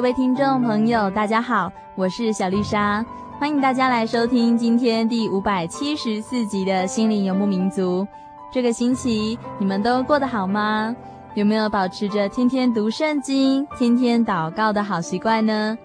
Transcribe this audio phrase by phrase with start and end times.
[0.00, 3.04] 各位听众朋友，大家好，我是小丽莎，
[3.38, 8.02] 欢迎大家来收听今天第五百七十四集的《心灵游牧民族》。
[8.50, 10.96] 这个星期你们都过得好吗？
[11.34, 15.76] 有没有保持着天天读圣经、天天祷告的好习惯呢？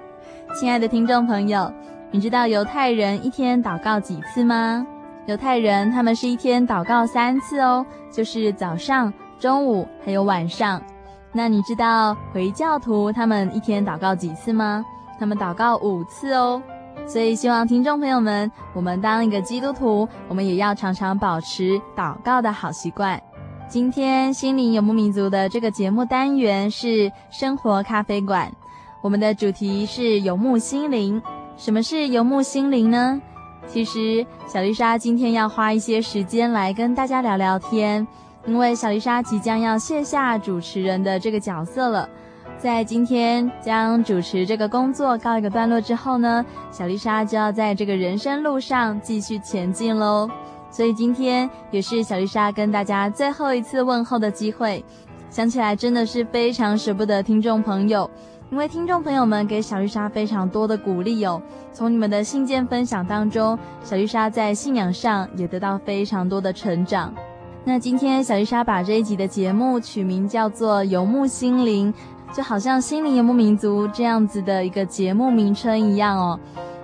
[0.57, 1.69] 亲爱的听众朋友，
[2.09, 4.87] 你知道犹太人一天祷告几次吗？
[5.25, 10.81] 犹太人他们是一天祷告三次哦，就是早上、中午还有晚上。
[11.37, 14.85] 那你知道回教徒他们一天祷告几次吗？
[15.19, 16.63] 他们祷告五次哦。
[17.05, 23.21] 所以希望听众朋友们，我们当一个基督徒，我们也要常常保持祷告的好习惯。
[23.67, 28.49] 今天心灵游牧民族的这个节目单元是生活咖啡馆，
[29.01, 31.21] 我们的主题是游牧心灵。
[31.57, 33.21] 什么是游牧心灵呢？
[33.67, 38.07] 其实小丽莎今天要花一些时间来跟大家聊聊天。
[38.45, 42.07] 因为小丽莎即将要卸下主持人的这个角色了，
[42.57, 50.29] 在今天将主持这个工作告一个段落之后呢，小丽莎就要在这个人生路上继续前进喽。
[50.69, 54.83] 所以今天也是小丽莎跟大家最后一次问候的机会，
[55.29, 58.09] 想起来真的是非常舍不得听众朋友，
[58.51, 61.41] 因为听众朋友们给小丽莎非常多的鼓励哦，
[61.71, 67.13] 从你们的信件分享当中，小丽莎在信仰上也得到非常多的成长。
[67.67, 71.91] 那今天小丽莎把这一集的节目取名叫做《游牧心灵》，
[72.35, 76.39] 就好像《心灵游牧民族》这样子的一个节目名称一样哦。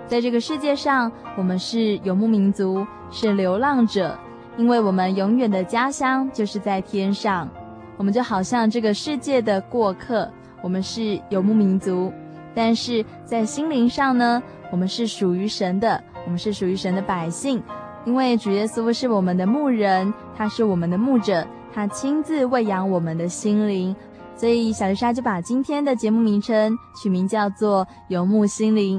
[0.08, 4.18] 在这个世界上，我们是游牧民族，是流浪者，
[4.58, 7.48] 因为我们永远的家乡就是在天上。
[7.96, 10.28] 我们就好像这个世界的过客，
[10.64, 12.12] 我们是游牧民族，
[12.56, 14.42] 但是在心灵上呢，
[14.72, 17.62] 我们是属于神的，我们是属于神的百姓。
[18.04, 23.96] 因为主耶稣是我们的牧人，他是我们的牧者，他亲自喂养我们的心灵，
[24.36, 28.98] 所以小丽莎就把今天的节目名称取名叫做《游牧心灵》。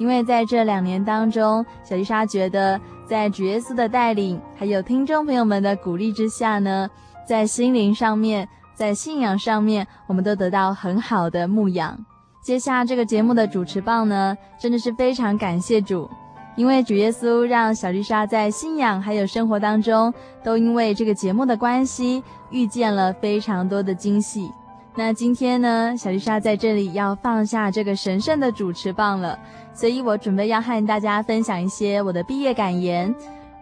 [0.00, 6.90] 因为在这两年当中，小丽莎觉得在主耶稣的带领，还有听众朋友们的鼓励之下呢，
[7.24, 11.96] 在心灵上面，在信仰上面，我们都得到很好的牧养。
[12.42, 16.10] 接下这个节目的主持棒呢，真的是非常感谢主。
[16.60, 20.12] 因为主耶稣让小丽莎在信仰还有生活当中，
[20.44, 24.52] 都因为这个节目的关系，遇见了非常多的惊喜。
[24.94, 29.38] 那今天呢，小丽莎在这里要放下这个神圣的主持棒了，
[29.72, 33.14] 所以我准备要和大家分享一些我的毕业感言，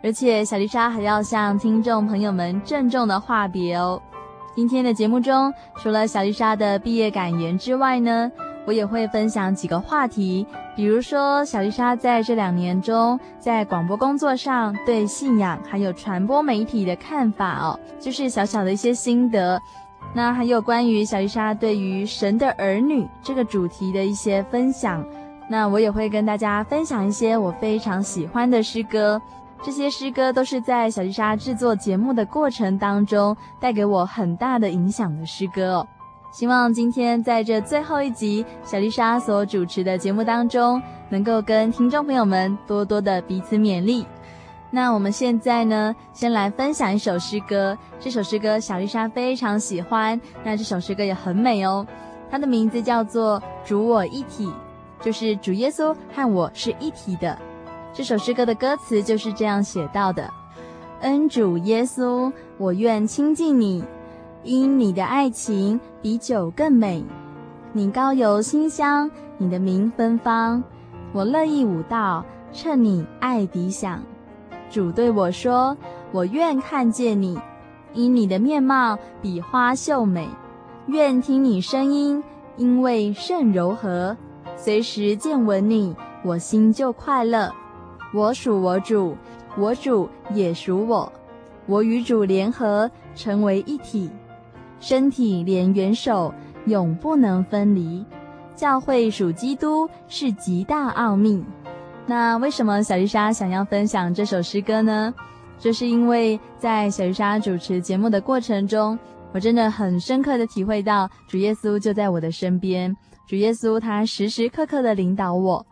[0.02, 4.02] 而且小丽莎还要向听众朋友们郑重的话别哦。
[4.56, 8.28] 今天的节目中，除了小丽莎的毕业感言之外呢，
[8.68, 10.46] 我也会分享几个话题，
[10.76, 19.58] 比如说小丽莎在这两年中在广播工作上对信仰还有传播媒体的看法哦，就是小小的一些心得。
[20.14, 25.02] 那还有关于小丽莎对于神的儿女这个主题的一些分享。
[25.48, 29.18] 那我也会跟大家分享一些我非常喜欢的诗歌，
[29.62, 35.88] 这些诗歌都是在小丽莎制作节目的过程当中带给我很大的影响的诗歌哦。
[36.30, 44.06] 希望今天在这最后一集小丽莎所主持的节目当中，能够跟听众朋友们多多的彼此勉励。
[44.70, 47.76] 那我们现在呢，先来分享一首诗歌。
[47.98, 51.86] 这首诗歌小丽莎非常喜欢，那这首诗歌也很美哦。
[52.30, 54.46] 它的名字叫做《主我一体》，
[55.02, 57.36] 就是主耶稣和我是一体的。
[57.94, 60.30] 这首诗歌的歌词就是这样写到的：
[61.00, 63.82] 恩主耶稣，我愿亲近你，
[64.48, 67.04] 因你的爱情比酒更美。
[67.74, 70.64] 你高油馨香，你的名芬芳，
[71.12, 74.02] 我乐意舞蹈，趁你爱迪响。
[74.70, 75.76] 主对我说
[76.12, 77.38] ：“我愿看见你，
[77.92, 80.26] 因你的面貌比花秀美；
[80.86, 82.24] 愿听你声音，
[82.56, 84.16] 因为甚柔和。
[84.56, 85.94] 随时见闻你，
[86.24, 87.52] 我心就快乐。
[88.14, 89.14] 我属我主，
[89.58, 91.12] 我主也属我。
[91.66, 94.10] 我与主联合，成为一体，
[94.80, 96.32] 身体连元首，
[96.66, 98.04] 永不能分离。
[98.54, 101.44] 教会属基督，是极大奥秘。”
[102.06, 105.14] 那为什么小丽莎想要分享这首诗歌呢？
[105.58, 108.98] 就是因为在小丽莎主持节目的过程中，
[109.32, 112.96] 我真的很深刻的体会到主耶稣就在我的身边，
[113.28, 115.66] 主耶稣他时时刻刻的领导我，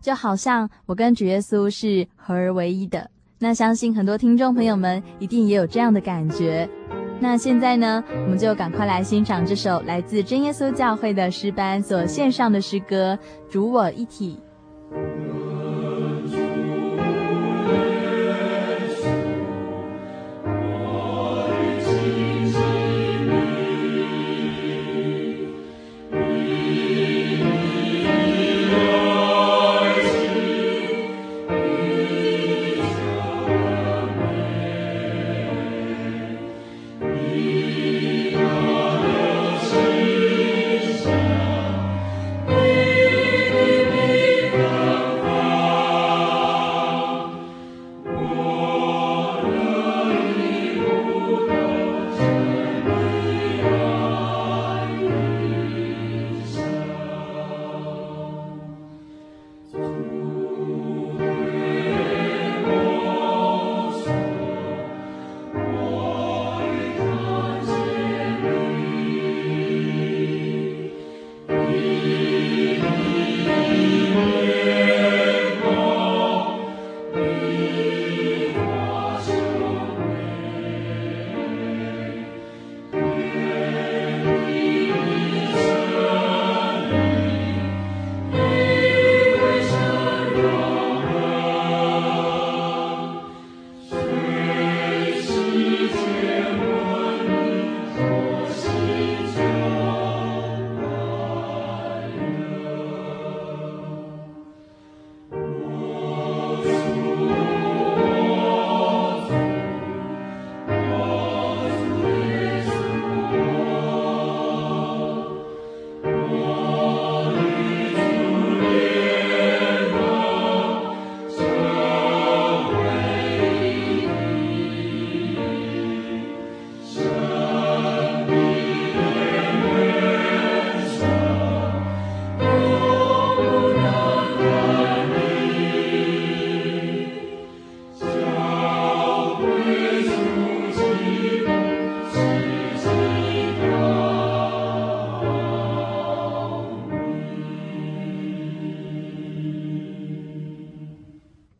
[0.00, 3.10] 就好像我跟主耶稣是合而为一的。
[3.38, 6.66] 那相信很多听众朋友们一定也有这样的感觉。
[7.24, 13.18] 那现在呢，我们就赶快来欣赏这首来自真耶稣教会的诗班所献上的诗歌
[13.50, 14.38] 《主我一体》。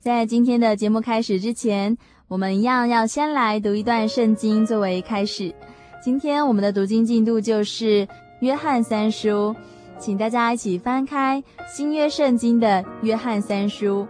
[0.04, 1.96] 在今天的节目开始之前，
[2.28, 5.50] 我们一样要先来读一段圣经作为开始。
[6.02, 8.06] 今天我们的读经进度就是
[8.40, 9.56] 约翰三书，
[9.98, 14.06] 请大家一起翻开新约圣经的约翰三书。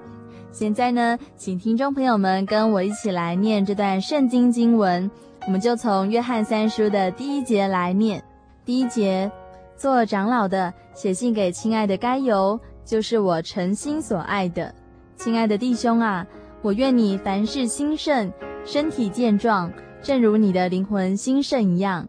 [0.51, 5.09] 现在呢，请听众朋友们跟我一起来念这段圣经经文。
[5.47, 8.21] 我们就从约翰三书的第一节来念。
[8.65, 9.31] 第一节，
[9.77, 14.75] 做长老的写信给亲爱的该犹，就是我诚心所爱的。
[15.17, 16.27] 亲爱的弟兄啊，
[16.61, 18.31] 我愿你凡事兴盛，
[18.65, 22.07] 身体健壮，正如你的灵魂兴盛一样。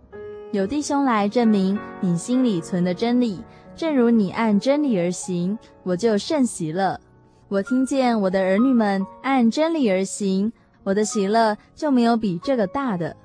[0.51, 3.41] 有弟兄来证明你心里存的真理，
[3.75, 6.99] 正如你按真理而行，我就甚喜乐。
[7.47, 10.51] 我听见我的儿女们按真理而行，
[10.83, 13.15] 我的喜乐就没有比这个大的。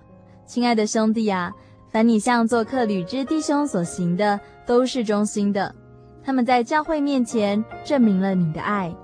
[0.47, 1.53] 亲爱的兄弟啊，
[1.91, 5.75] 凡你向做客旅之弟兄所行的，都是忠心的。
[6.23, 8.95] 他们在教会面前证明了你的爱。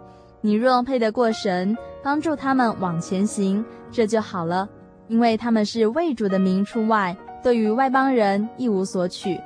[0.46, 4.68] 你若配得过神，帮助他们往前行，这就好了，
[5.08, 9.40] 因为他们是为主的名出外，对于外邦人一无所取，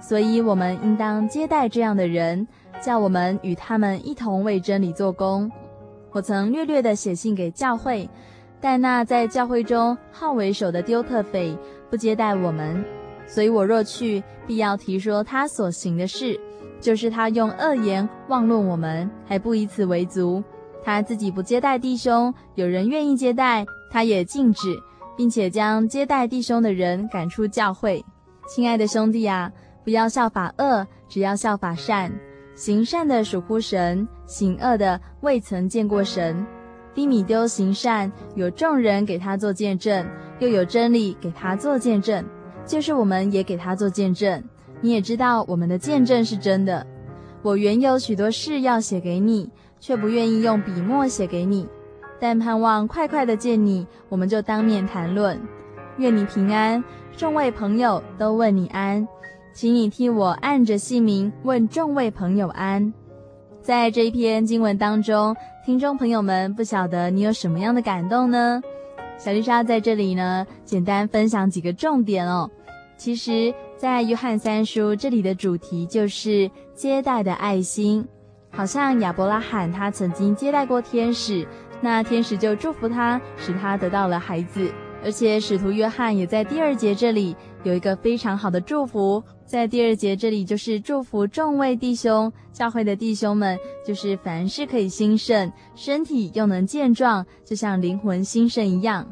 [0.00, 2.48] 所以我们应当接待这样的人，
[2.80, 5.52] 叫我们与他们一同为真理做工。
[6.10, 8.08] 我曾略略地写信给教会，
[8.58, 11.54] 但那在教会中好为首的丢特腓
[11.90, 12.82] 不接待我们，
[13.26, 16.40] 所以我若去，必要提说他所行的事。
[16.80, 20.42] 就是他用恶言妄论我们，还不以此为足。
[20.84, 24.76] 他自己不接待弟兄，有人愿意接待，他也禁止，
[25.16, 28.04] 并且将接待弟兄的人赶出教会。
[28.48, 29.50] 亲爱的兄弟啊，
[29.82, 32.12] 不要效法恶，只要效法善。
[32.54, 36.46] 行善的属乎神，行恶的未曾见过神。
[36.94, 40.06] 低米丢行善，有众人给他做见证，
[40.38, 42.24] 又有真理给他做见证，
[42.64, 44.42] 就是我们也给他做见证。
[44.80, 46.86] 你也知道我们的见证是真的。
[47.42, 51.66] 我原有许多事要写给你，却不愿意用笔墨写给你，
[52.18, 55.40] 但盼望快快的见你，我们就当面谈论。
[55.98, 56.82] 愿你平安，
[57.16, 59.06] 众位朋友都问你安。
[59.54, 62.92] 请你替我按着姓名问众位朋友安。
[63.62, 68.60] 在这一篇经文当中，听众朋友们不晓得你有什么样的感动呢？
[69.18, 72.50] 小丽莎在这里呢，简单分享几个重点哦。
[72.98, 78.06] 其实，在约翰三书这里的主题就是接待的爱心，
[78.50, 81.46] 好像亚伯拉罕他曾经接待过天使，
[81.80, 84.70] 那天使就祝福他，使他得到了孩子。
[85.04, 93.56] 而且使徒约翰也在第二节这里有一个非常好的祝福，在第二节这里就是祝福众位弟兄，教会的弟兄们，
[93.86, 99.06] 就是凡事可以兴盛，身体又能健壮，就像灵魂兴盛一样。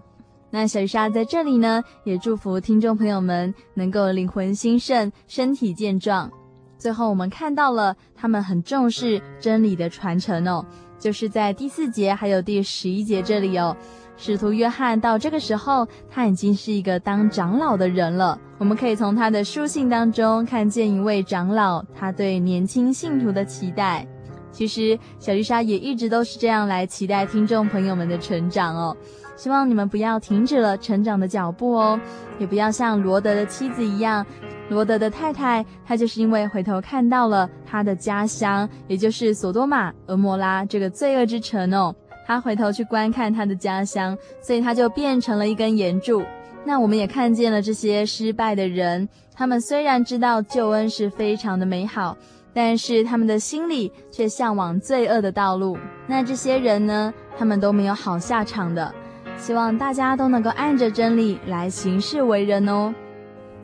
[0.54, 6.30] 那小鱼莎在这里呢，也祝福听众朋友们能够灵魂兴盛，身体健壮。
[6.78, 10.64] 最后我们看到了他们很重视真理的传承哦，
[10.96, 13.76] 就是在第四节还有第十一节这里哦。
[14.16, 18.38] 使徒约翰到这个时候，他已经是一个当长老的人了。
[18.58, 24.06] 我们可以从他的书信当中看见一位长老，他对年轻信徒的期待。
[24.52, 28.96] 其实小丽莎也一直都是这样来期待听众朋友们的成长哦。
[29.36, 31.98] 希望你们不要停止了成长的脚步哦，
[32.38, 34.24] 也不要像罗德的妻子一样，
[34.68, 41.94] 罗德的太太，她就是因为回头看到了他的家乡，也就是索多玛、蛾摩拉这个罪恶之城哦。
[42.26, 46.22] 他回头去观看他的家乡，所以他就变成了一根岩柱。
[46.64, 52.16] 那我们也看见了这些失败的人，他们虽然知道救恩是非常的美好，
[52.54, 55.76] 但是他们的心里却向往罪恶的道路。
[56.06, 58.94] 那这些人呢，他们都没有好下场的。
[59.36, 62.94] 希望大家都能够按着真理来行事为人哦。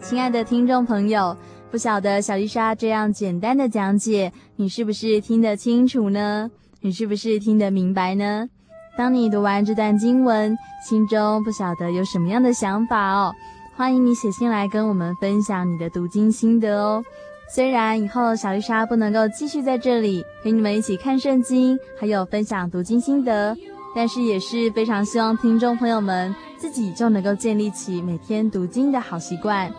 [0.00, 1.36] 亲爱的听众朋友，
[1.70, 6.50] 不晓得小丽莎这样简单的讲解，你是不是听得清楚呢？
[6.80, 8.48] 你是不是听得明白呢？
[8.96, 13.32] 当你读完这段经文，心中不晓得有什么样的想法哦？
[13.76, 17.02] 欢迎你写信来跟我们分享你的读经心得哦。
[17.48, 23.56] 虽然以后小丽莎不能够继续在这里陪你们一起看圣经，还有分享读经心得，
[23.94, 29.72] 但是也是非常希望听众朋友们自己就能够建立起每天读经的好习惯，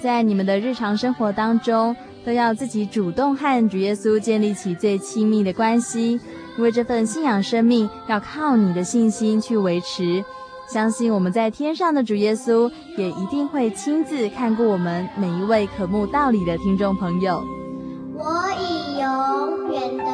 [0.00, 1.94] 在你们的日常生活当中，
[2.24, 6.20] 都要自己主动和主耶稣建立起最亲密的关系。
[6.56, 10.24] 因为这份信仰生命要靠你的信心去维持，
[10.68, 17.44] 相信我们在天上的主耶稣也一定会亲自看顾我们每一位渴慕道理的听众朋友。
[18.14, 18.24] 我
[18.60, 20.04] 已永远的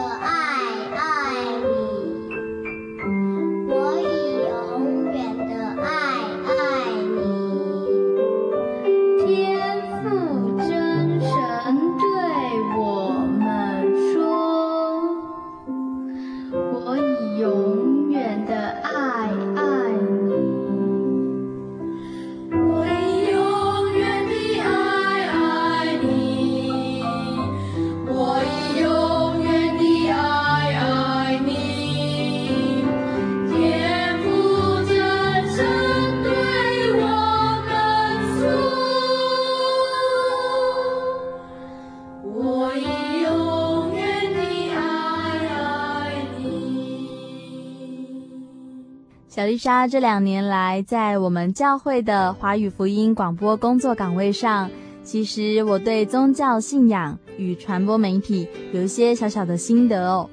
[49.44, 54.70] 小丽莎这两年来在我们教会的华语福音广播工作岗位上，
[55.02, 60.30] 其实我对宗教信仰与传播媒体有一些小小的心得哦。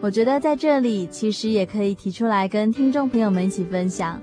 [0.00, 4.18] 我觉得在这里其实也可以提出来跟听众朋友们一起分享。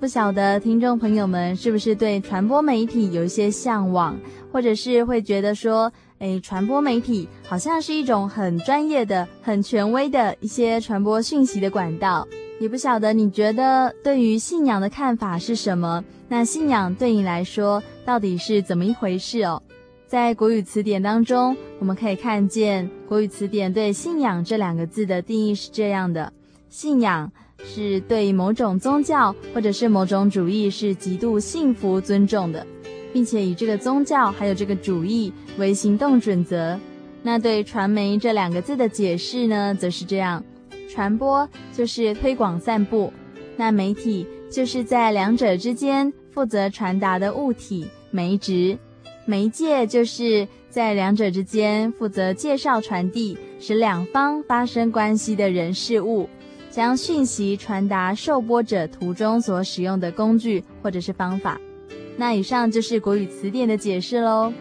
[0.00, 4.16] 不晓得听众朋友们是不是对传播媒体有一些向往，
[4.50, 12.26] 或者是会觉得说，诶，传播媒体好像是一种很专业的、很权威的一些传播讯息的管道。
[12.60, 16.04] 也不晓得你觉得对于信仰的看法是什么？
[16.28, 19.60] 那信仰对你来说到底是怎么一回事哦？
[20.06, 26.32] 在国语词典当中，我们可以看见国语词典对“信仰”这两个字的定义是这样的：
[26.70, 27.30] 信仰
[27.64, 32.64] 是对某种宗教或者是某种主义是极度信服、尊重的，
[33.12, 36.78] 并且以这个宗教还有这个主义为行动准则。
[37.22, 40.44] 那对“传媒”这两个字的解释呢，则是这样。
[40.88, 43.12] 传播就是推广散布，
[43.56, 48.78] 那媒体就是在两者之间负责传达的物体媒质，
[49.26, 56.28] 媒介就是在两者之间负责介绍传递，使两方发生关系的人事物，
[56.70, 61.60] 将讯息传达受播者途中所使用的工具或者是方法。
[62.16, 64.52] 那以上就是国语词典的解释喽。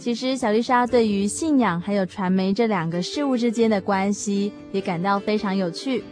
[0.00, 6.02] 其实小丽莎对于信仰还有传媒这两个事物之间的关系也感到非常有趣。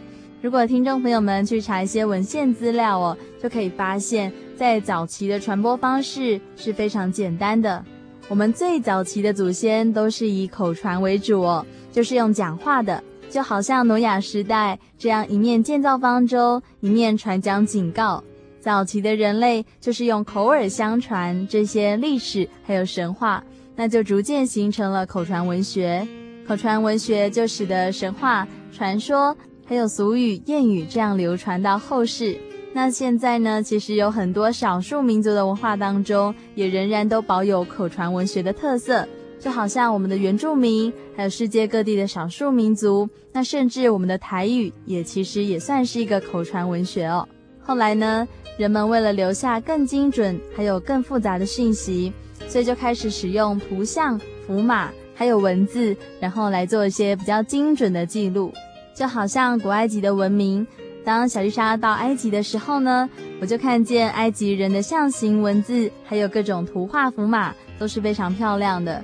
[0.43, 7.83] 如果听众朋友们去查一些文献资料哦，就可以发现，在早期的传播方式是非常简单的。
[8.27, 18.23] 我们最早期的祖先都是以口传为主哦，就是用讲话的，就好像挪亚时代这样，一面建造方舟，一面传讲警告。
[18.59, 23.43] 早期的人类就是用口耳相传这些历史还有神话。
[23.79, 26.05] 那就逐渐形成了口传文学，
[26.45, 29.33] 口传文学就使得神话、传说
[29.65, 32.37] 还有俗语、谚语这样流传到后世。
[32.73, 39.07] 那现在呢，其实有很多少数民族的文化当中，也仍然都保有口传文学的特色，
[39.39, 47.25] 就好像我们的原住民，还有世界各地的少数民族，那甚至我们的台语，也其实也算是一个口传文学哦。
[47.61, 52.11] 后来呢，人们为了留下更精准还有更复杂的讯息。
[52.49, 58.51] 所以就开始使用图像、符码，还有文字，然后来做一些比较精准的记录。
[58.93, 60.67] 就好像古埃及的文明，
[61.05, 69.01] 当小丽莎到埃及的时候呢，我就看见埃及人的象形文字，还有各种图画符码，都是非常漂亮的。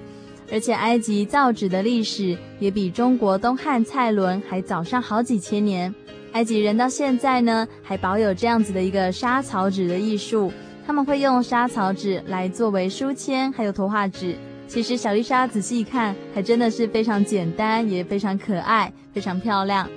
[0.52, 5.94] 而且埃及造纸的历史也比中国东汉蔡伦还早上好几千年。
[6.34, 10.52] 埃及人到现在呢，还保有这样子的一个沙草纸的艺术。
[10.86, 14.36] 他们会用沙草纸来作为书签，还有图画纸。
[14.68, 19.90] 其实小丽莎仔细一看，还真的是非常简单，也非常可爱，非常漂亮。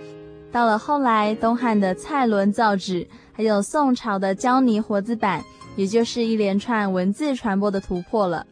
[0.51, 5.45] 到了后来，东汉的蔡伦造纸，还有宋朝的胶泥活字版，
[5.77, 8.47] 也就是一连串文字传播的突破了。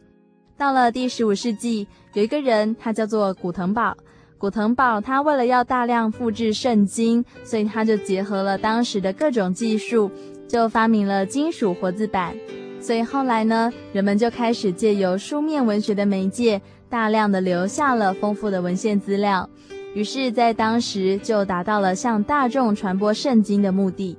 [0.59, 3.97] 到了第十五世纪，有一个人，他叫做古腾堡。
[4.39, 10.11] 古腾堡他为了要大量复制圣经，所以他就结合了当时的各种技术。
[10.49, 12.37] 就发明了金属活字版，
[12.81, 19.49] 所以后来呢，人们就开始借由书面文学的媒介，大量的留下了丰富的文献资料，
[19.95, 24.17] 于是，在当时就达到了向大众传播圣经的目的。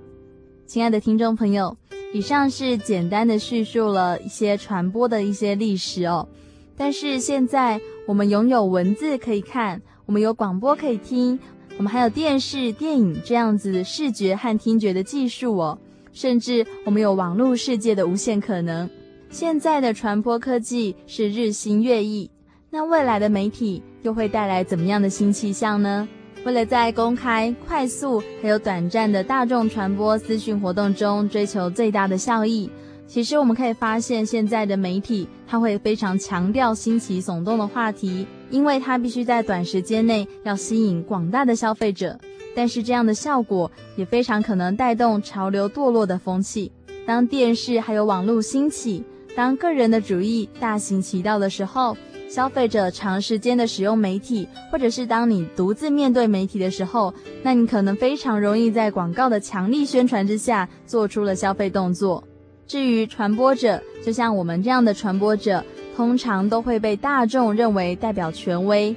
[0.66, 1.78] 亲爱的听众朋友，
[2.14, 6.28] 以上是简单的叙述了一些传播的一些历史哦，
[6.76, 11.40] 但是现在我们拥有文字可以看，我们有广播可以听，
[11.78, 15.80] 我们还有电视、电影这样子视觉和听觉的技术哦。
[16.18, 18.90] 甚至我们有网络世界的无限可能。
[19.30, 22.28] 现在的传播科技是日新月异，
[22.72, 26.10] 那未来的媒体又会带来怎么样的新气象呢？
[26.44, 32.68] 为了在公开、快速还有短暂的大众传播资讯活动中追求最大的效益，
[33.06, 42.20] 其实我们可以发现，现在的媒体它会非常强调新奇耸动的话题，因为它必须在短时间内要吸引广大的消费者。
[42.58, 46.72] 但是这样的效果也非常可能带动潮流堕落的风气。
[47.06, 49.04] 当电视还有网络兴起，
[49.36, 51.96] 当个人的主义大行其道的时候，
[52.28, 62.24] 消费者长时间的使用媒体，或者是当你独自面对媒体的时候，那你可能非常容易在广告的强力宣传之下做出了消费动作。
[62.66, 65.64] 至于传播者，就像我们这样的传播者，
[65.96, 68.96] 通常都会被大众认为代表权威。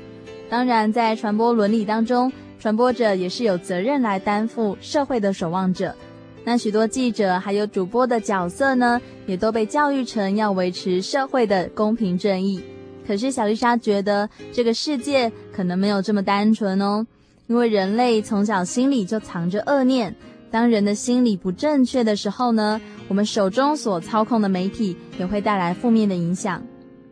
[0.48, 5.96] 当然，在传播伦理当中，传播者也是有责任来担负社会的守望者，
[6.44, 12.60] 那许多记者还有主播的角色呢，也都被教育成要维持社会的公平正义。
[13.06, 17.06] 可是小丽莎觉得这个世界可能没有这么单纯哦，
[17.46, 20.14] 因为人类从小心里就藏着恶念，
[20.50, 26.62] 当人的心理不正确的时候呢，我们手中所操控的媒体也会带来负面的影响。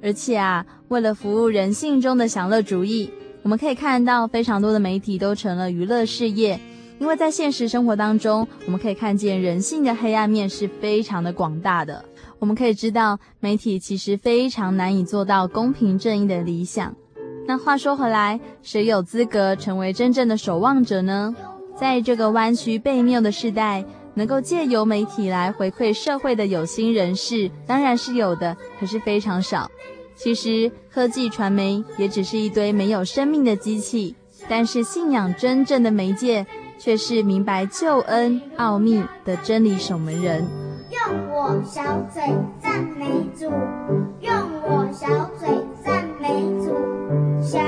[0.02, 3.11] 而且啊，为了服务人性中的享乐主义。
[3.42, 6.61] 我们可以看到，非常多的媒体都成了娱乐事业，
[6.98, 12.05] 因为在现实生活当中，我们可以看见人性的黑暗面是非常的广大的。
[12.38, 16.94] 我们可以知道，媒体其实非常难以做到公平正义的理想。
[17.46, 21.35] 那话说回来，谁有资格成为真正的守望者呢？
[21.74, 29.70] 在这个弯曲背谬的时代，能够借由媒体来回馈社会的有心人士，当然是有的，可是非常少。
[30.18, 34.16] 其实，科技传媒也只是一堆没有生命的机器，
[34.48, 36.44] 但是信仰真正的媒介，
[36.76, 40.44] 却是明白救恩奥秘的真理守门人。
[40.90, 42.20] 用我小嘴
[42.61, 43.07] 赞美
[43.38, 43.44] 主，
[44.20, 44.33] 用
[44.64, 45.07] 我小
[45.38, 45.48] 嘴
[45.85, 46.28] 赞美
[46.64, 46.74] 主，
[47.40, 47.61] 小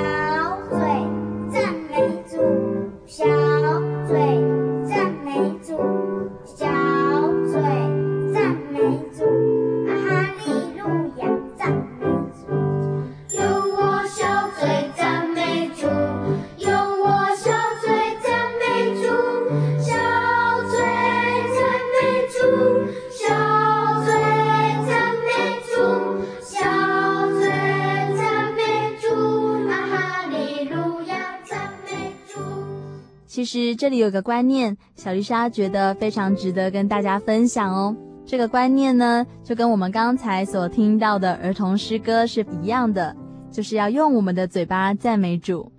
[33.81, 37.97] 这里有个观念，小丽莎觉得非常值得跟大家分享哦。
[38.27, 43.17] 这个观念呢，就跟我们刚才所听到的儿童诗歌是一样的，
[43.51, 45.73] 就是要用我们的嘴巴赞美主。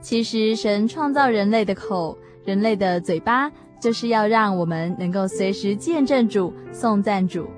[0.00, 7.48] 其实神创造人类的口，人类的嘴巴，就是要让我们能够随时见证主、颂赞主。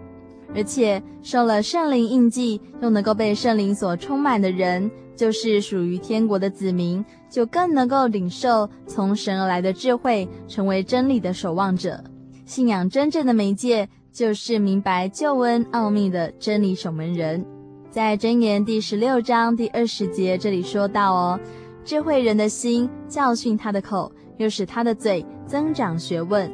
[0.54, 12.02] 而且受了圣灵印记，又能够被圣灵所充满的人，就是属于天国的子民，就更能够领受从神而来的智慧，成为真理的守望者。
[12.44, 17.44] 信仰真正的媒介，就是明白救恩奥秘的真理守门人。
[17.90, 21.40] 在箴言第十六章第二十节这里说到哦，
[21.84, 26.50] 智慧人的心教训他的口，又使他的嘴增长学问。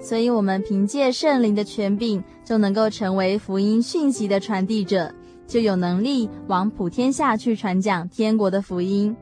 [0.00, 5.14] 所以，我们凭借圣灵的权柄，就能够成为福音讯息的传递者，
[5.50, 9.14] 就有能力往普天下去传讲天国的福音。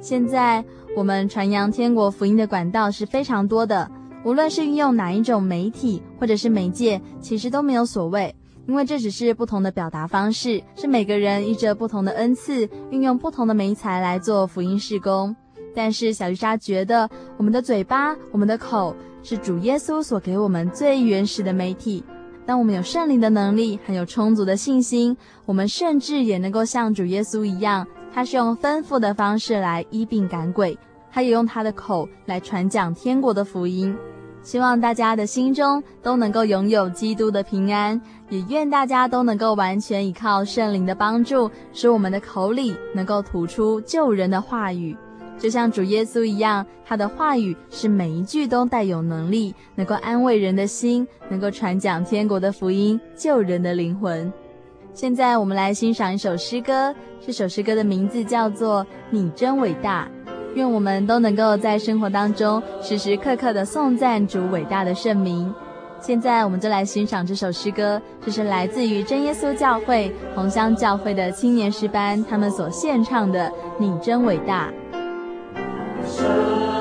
[0.00, 0.64] 现在，
[0.96, 3.90] 我们传扬天国福音的管道是非常多的，
[4.24, 8.32] 无论是运用哪一种媒体或者是媒介，其实都没有所谓，
[8.68, 15.34] 因为这只是不同的表达方式，是每个人依着不同的恩赐，运用不同的媒材来做福音事工。
[15.74, 22.04] 但是小丽莎觉得，我们的嘴巴、我们的口是主耶稣所给我们最原始的媒体。
[22.46, 30.78] 当我们有圣灵的能力，很有充足的信心，我们甚至也能够像主耶稣一样，他是用吩咐的方式来医病赶鬼，
[31.10, 33.96] 他也用他的口来传讲天国的福音。
[34.42, 44.94] 希望大家的心中都能够拥有基督的平安，也愿大家都能够完全依靠圣灵的帮助，使我们的口里能够吐出救人的话语。
[45.38, 54.32] 就像主耶稣一样，他的话语是每一句都带有能力，能够安慰人的心，能够传讲天国的福音，救人的灵魂。
[54.92, 60.08] 现在我们来欣赏一首诗歌，这首诗歌的名字叫做《你真伟大》。
[60.54, 65.52] 愿我们都能够在生活当中时时刻刻的颂赞主伟大的圣名。
[66.00, 73.48] 现在我们就来欣赏这首诗歌，这是来自于真耶稣教会红香教会的青年诗班他们所献唱的
[73.80, 74.70] 《你真伟大》。
[76.06, 76.73] 神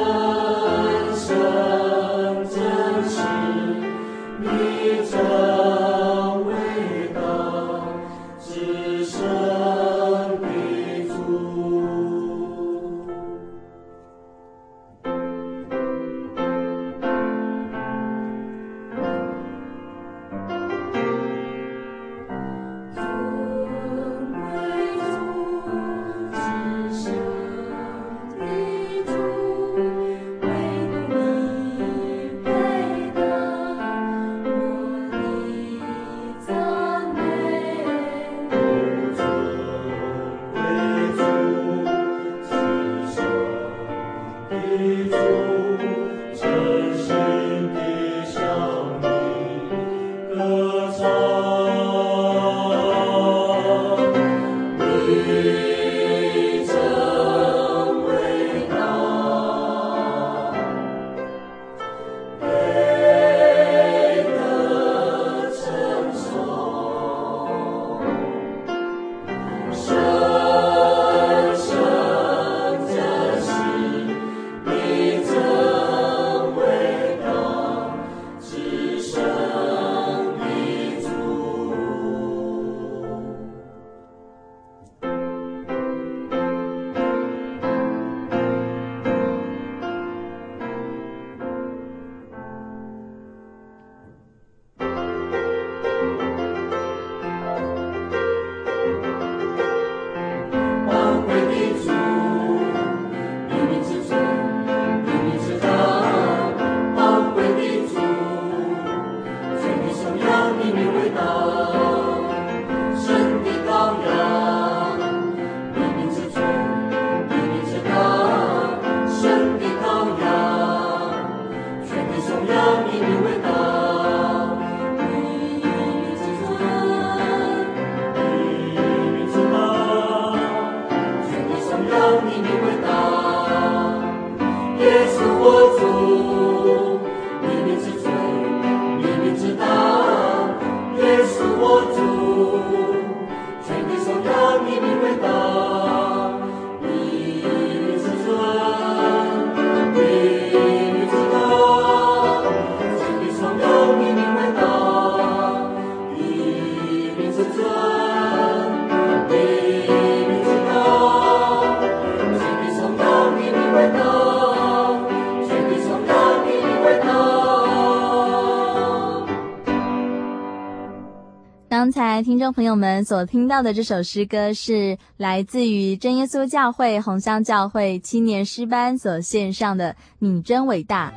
[171.69, 181.12] 刚才听众朋友们所听到的这首诗歌是来自于真耶稣教会红香教会青年诗班所献上的《你真伟大》。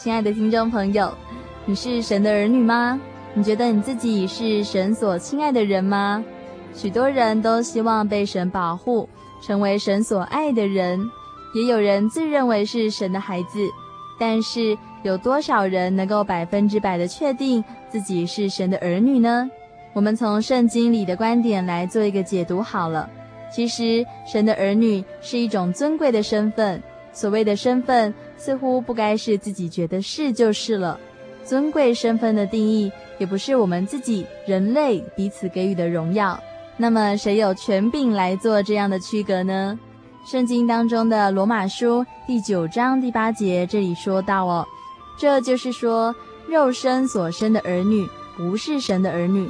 [0.00, 1.12] 亲爱的听众朋友，
[1.64, 3.00] 你是神的儿女吗？
[3.38, 6.24] 你觉得你自己是神所亲爱的人吗？
[6.74, 9.06] 许多人都希望被神保护，
[9.42, 10.98] 成为神所爱的人，
[11.54, 13.58] 也有人自认为是神的孩子。
[14.18, 19.50] 但是，有多少人能够百分之百的确定自己是神的儿女呢？
[19.92, 23.06] 我们从圣经里的观点来做一个解读好了。
[23.52, 26.82] 其实，神的儿女是一种尊贵的身份。
[27.12, 30.98] 所谓的身份，似乎不该是自己觉得是就是了。
[31.46, 36.38] 尊贵身份的定义，也不是我们自己人类彼此给予的荣耀。
[36.76, 39.78] 那么，谁有权柄来做这样的区隔呢？
[40.26, 44.66] 圣经当中的罗马书第九章第八节这里说到哦，
[45.16, 46.12] 这就是说，
[46.48, 48.04] 肉身所生的儿女
[48.36, 49.48] 不是神的儿女。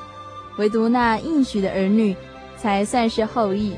[0.58, 2.14] 唯独那应许的儿女，
[2.58, 3.74] 才算是后裔。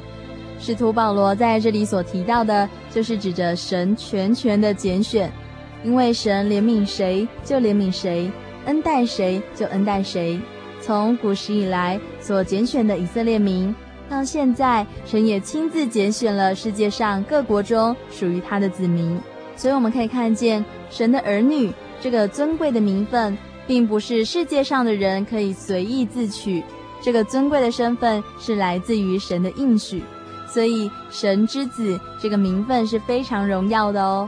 [0.61, 5.33] 使徒保罗在这里所提到的，就是指着神全权的拣选，
[5.83, 8.31] 因为神怜悯谁就怜悯谁，
[8.67, 10.41] 恩待谁就恩待谁。
[10.81, 13.75] 从古时以来所拣选的以色列民，
[14.09, 19.21] 到现在，神也亲自拣选了世界上各国中属于他的子民。
[19.57, 23.37] 所以我们可以看见，神的儿女这个尊贵的名分。
[23.69, 26.65] 并不是世界上的人可以随意自取，
[27.03, 30.03] 这个尊贵的身份是来自于神的应许，
[30.49, 34.27] 所以神之子这个名分是非常荣耀的哦。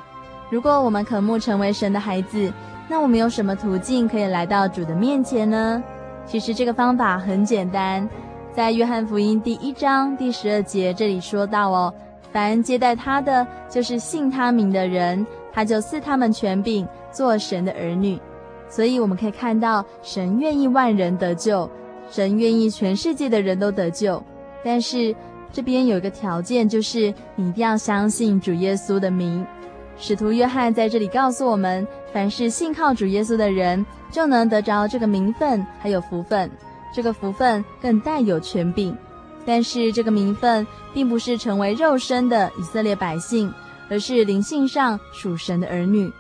[0.51, 2.53] 如果我们渴慕成为神的孩子，
[2.89, 5.81] 那我们有什么途径可以来到主的面前呢？
[6.27, 8.09] 其实这个方法很简单，
[8.53, 11.95] 在约翰福音第一章第十二节这里说到哦，
[12.33, 18.19] 凡接待他的，就是信他名的人，他就赐他们权柄，做神的儿女。
[18.69, 21.71] 所以我们可以看到，神愿意万人得救，
[22.11, 24.21] 神愿意全世界的人都得救。
[24.65, 25.15] 但是
[25.53, 29.47] 这边有一个条件，就是你一定要相信主耶稣的名。
[30.01, 36.51] 使徒约翰在这里告诉我们，凡是信靠主耶稣的人，就能得着这个名分，还有福分。
[36.93, 38.97] 这个福分更带有权柄。
[39.45, 43.53] 但是这个名分并不是成为肉身的以色列百姓，
[43.91, 46.11] 而是灵性上属神的儿女。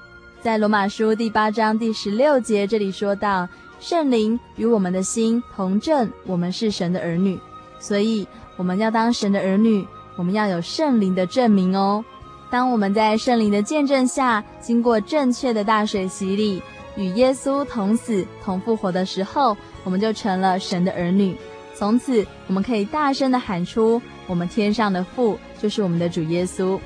[0.42, 7.40] 在罗马书第八章第十六节这里说到，圣灵与我们的心同证，我们是神的儿女。
[7.78, 12.04] 所以我们要当神的儿女，我们要有圣灵的证明哦。
[12.50, 16.60] 当我们在圣灵的见证下，经过正确的大水洗礼，
[16.96, 21.36] 与耶稣同死同复活的时候，我们就成了神的儿女。
[21.76, 26.78] 从此，我们可以大声地喊出：我们天上的父就是我们的主耶稣。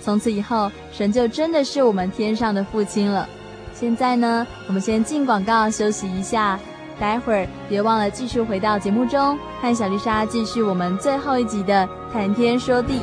[0.00, 3.28] 从此以后，神就真的是我们天上的父亲了。
[3.74, 6.58] 现在呢，我们先进广告休息一下，
[6.98, 13.02] 待会儿别忘了继续回到节目中，和小丽莎继续我们最后一集的谈天说地。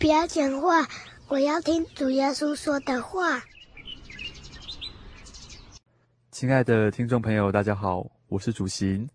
[0.00, 0.88] 不要讲话，
[1.28, 3.44] 我要听主耶稣说的话。
[6.30, 9.06] 亲爱的听众朋友，大家好，我是主行，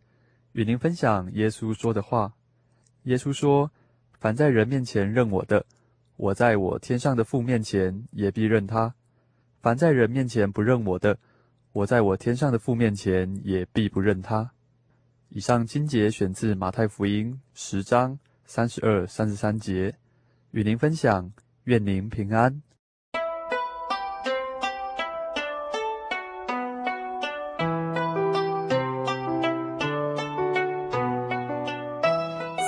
[0.52, 2.32] 与您分享耶稣说的话。
[3.06, 3.72] 耶稣说
[4.20, 5.66] ：“凡在人面前认我的，
[6.18, 8.94] 我在我天上的父面前也必认他；
[9.64, 11.18] 凡在人面前不认我的，
[11.72, 14.52] 我在我天上的父面前也必不认他。”
[15.30, 18.20] 以上经节选自马太福音十章。
[18.48, 19.92] 三十二、三十三节，
[20.56, 21.30] 与您分享，
[21.66, 22.62] 愿您平安。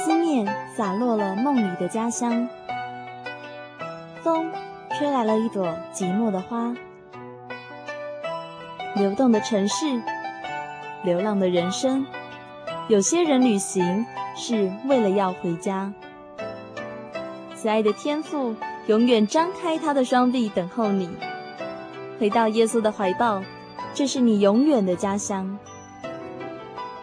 [0.04, 0.46] 思念
[0.76, 2.50] 洒落了梦里的家乡，
[4.22, 4.52] 风
[4.98, 6.76] 吹来了一朵寂寞的花，
[8.98, 9.86] 流动的城市，
[11.06, 12.06] 流浪的人生，
[12.90, 14.06] 有些人旅行。
[14.40, 15.92] 是为了要回家。
[17.60, 21.10] 慈爱的天父永远张开他的双臂等候你，
[22.20, 23.42] 回到耶稣的怀抱，
[23.96, 25.58] 这是你永远的家乡。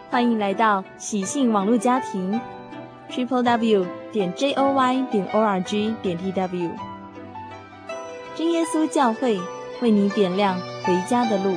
[0.09, 2.39] 欢迎来到喜信网络家庭
[3.11, 6.71] ，triple w 点 j o y 点 o r g 点 t w，
[8.33, 9.37] 真耶稣教会
[9.81, 11.53] 为你点亮回家的路。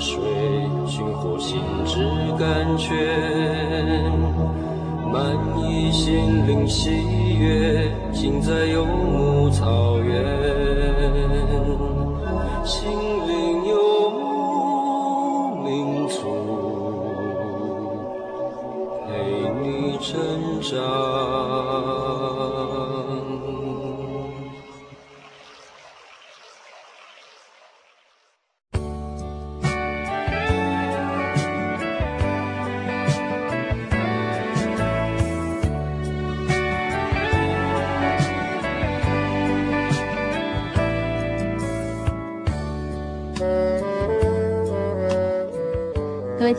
[0.00, 0.18] 水
[0.86, 1.98] 寻获心之
[2.38, 2.96] 甘泉，
[5.12, 6.90] 满溢心灵喜
[7.38, 10.24] 悦，尽在游牧草原。
[12.64, 12.90] 心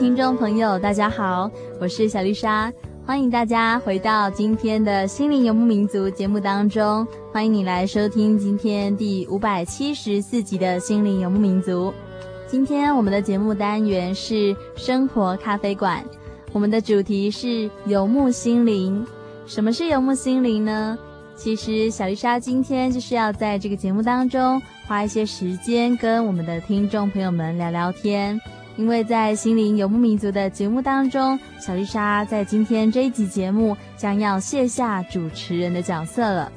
[0.01, 1.47] 听众朋友，大家好，
[1.79, 2.73] 我是小丽莎，
[3.05, 11.93] 欢迎大家回到今天的心灵游牧民族节目当中，欢迎你来收听今天第五百七十四集的心灵游牧民族。
[12.47, 16.03] 今天我们的节目单元是生活咖啡馆，
[16.51, 19.05] 我们的主题是游牧心灵。
[19.45, 20.97] 什么是游牧心灵呢？
[21.35, 28.41] 其实小丽莎今天就是要在这个节目当中花一些时间跟我们的听众朋友们聊聊天。
[28.77, 36.51] 因为在心灵游牧民族的节目当中，小丽莎在今天这一集节目将要卸下主持人的角色了。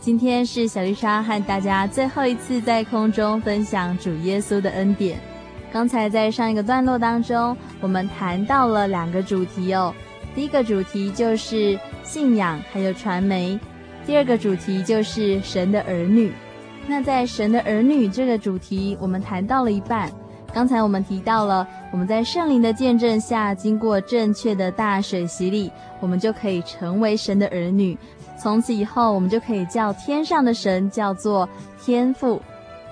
[0.00, 5.18] 今天是小丽莎和大家最后一次在空中分享主耶稣的恩典。
[5.70, 9.94] 刚才在上一个段落当中，我们谈到了两个主题哦。
[10.34, 13.58] 第一个主题就是信仰还有传媒，
[14.06, 16.32] 第二个主题就是神的儿女。
[16.86, 20.10] 那在神的儿女这个主题，我们谈到了一半。
[20.52, 27.96] 刚才我们提到了，我们在圣灵的见证下，经过正确的大水洗礼，我们就可以成为神的儿女。
[28.36, 31.48] 从此以后，我们就可以叫天上的神叫做
[31.80, 32.40] 天父。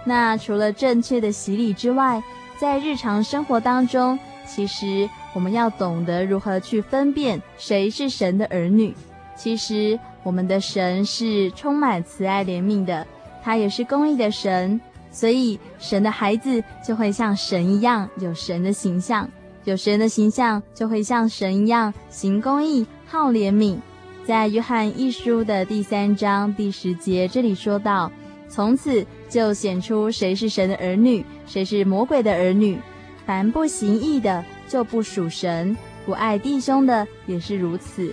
[0.05, 2.23] 那除了正确的洗礼之外，
[2.59, 8.95] 在日常生活当中，其实我们要懂得如何去分辨谁是神的儿女。
[9.35, 13.07] 其实我们的神是充满慈爱怜悯的，
[13.42, 14.81] 他也是公义的神。
[15.17, 19.27] 所以，神的孩子就会像神一样有神的形象，
[19.65, 23.79] 有神的形象就会像神一样行公义、好怜悯。
[24.27, 28.13] 在约翰一书的第三章第十节，这里说道
[28.47, 32.79] ：“从此就显出谁是神的儿女，谁是魔鬼的儿女。
[33.25, 35.75] 凡不行义的，就不属神；
[36.05, 38.13] 不爱弟兄的，也是如此。”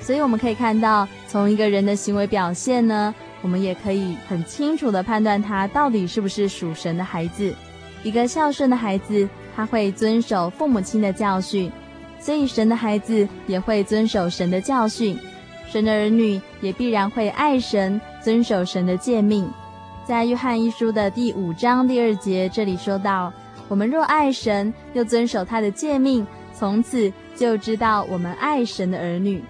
[0.00, 3.12] 所以，我们可以看到，从一个人的行为表现呢。
[3.46, 7.54] 我们也可以很清楚地判断他到底是不是属神的孩子。
[8.02, 11.70] 一个孝顺的孩子，他会遵守父母亲的教训，
[12.18, 15.16] 所以神的孩子也会遵守神的教训。
[15.68, 19.48] 神的儿女也必然会爱神，遵守神的诫命。
[20.04, 23.32] 在约翰一书的第五章第二节，这里说到：
[23.68, 29.40] 我们若爱神，又遵守他的诫命，从此就知道我们爱神的儿女。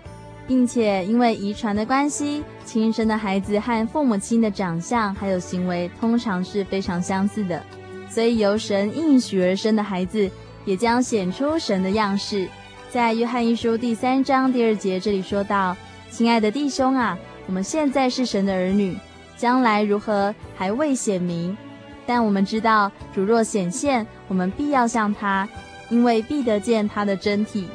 [0.46, 7.62] 并且因为遗传的关系，亲生的孩子和父母亲的长相还有行为通常是非常相似的，
[8.08, 10.30] 所以由神应许而生的孩子
[10.64, 12.48] 也将显出神的样式。
[12.90, 15.76] 在约翰一书第三章第二节这里说道
[16.10, 18.96] ：“亲爱的弟兄啊，我们现在是神的儿女，
[19.36, 21.56] 将来如何还未显明，
[22.06, 25.48] 但我们知道主若显现，我们必要像他，
[25.90, 27.66] 因为必得见他的真体。”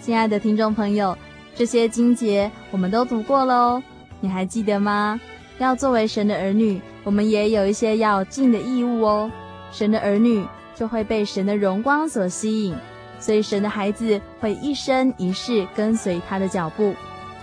[0.00, 1.16] 亲爱的听众朋友。
[1.60, 3.82] 这些经节我们都读过喽，
[4.18, 5.20] 你还记得吗？
[5.58, 9.30] 要作为神的儿女，我们也有一些要尽的义务哦。
[9.70, 10.42] 神的儿女
[10.74, 12.74] 就会被神的荣光所吸引，
[13.18, 16.94] 所以神的孩子会一生一世跟随他的脚步。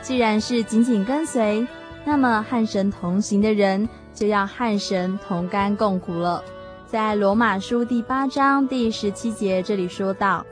[0.01, 1.67] 既然是紧紧跟随，
[2.03, 6.43] 那么和神同行的人就要和神同甘共苦了。
[6.87, 10.43] 在罗马书第八章第十七节这里说道：“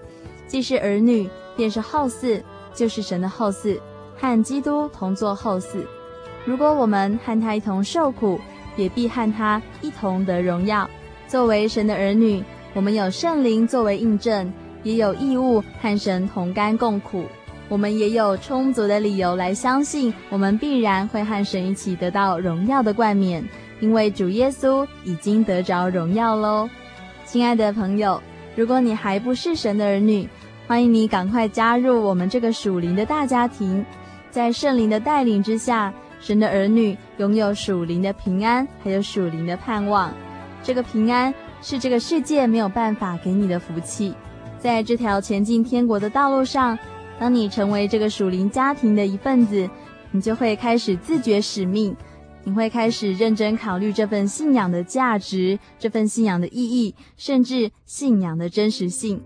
[0.45, 2.43] 既是儿女，便是后嗣。”
[2.75, 3.79] 就是神的后嗣，
[4.15, 5.85] 和基督同作后嗣。
[6.45, 8.39] 如果我们和他一同受苦，
[8.75, 10.87] 也必和他一同得荣耀。
[11.27, 14.53] 作为神的儿女，我们有圣灵作为印证，
[14.83, 17.25] 也有义务和神同甘共苦。
[17.67, 23.43] 我们也有充足的理由来相信，我们必然会和神一起得到荣耀的冠冕，
[23.79, 26.69] 因为主耶稣已经得着荣耀喽。
[27.25, 28.21] 亲爱的朋友，
[28.55, 30.29] 如果你还不是神的儿女，
[30.67, 33.85] 欢迎你赶快加入我们这个属灵的大家庭，
[34.31, 40.11] 在圣灵的带领之下，神的儿女拥有属灵的平安，还有属灵的盼望。
[40.63, 44.15] 这个平安是这个世界没有办法给你的福气，
[44.57, 46.77] 在这条前进天国的道路上。
[47.19, 49.69] 当你成为这个属灵家庭的一份子，
[50.09, 51.95] 你就会开始自觉使命，
[52.43, 59.21] 你会开始认真考虑这份信仰的价值、这份信仰的意义，甚至信仰的真实性。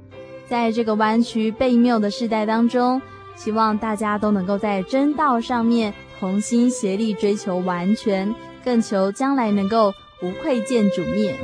[0.49, 2.99] 在这个弯曲背谬的世代当中，
[3.35, 8.33] 希望大家都能够在真道上面同心协力追求完全，
[8.65, 9.93] 更求将来能够
[10.23, 11.37] 无愧见主面。